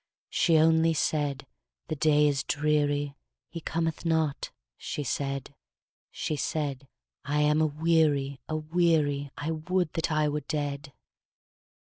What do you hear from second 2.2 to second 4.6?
is dreary, He cometh not,'